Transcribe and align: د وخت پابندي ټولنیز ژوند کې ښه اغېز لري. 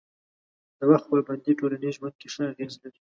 د 0.77 0.79
وخت 0.89 1.05
پابندي 1.13 1.51
ټولنیز 1.59 1.93
ژوند 1.97 2.15
کې 2.19 2.27
ښه 2.33 2.43
اغېز 2.51 2.73
لري. 2.81 2.99